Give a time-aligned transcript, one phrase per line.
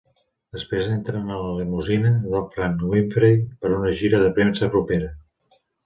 [0.55, 5.17] Després entren a la limusina d'Oprah Winfrey per a una gira de premsa propera.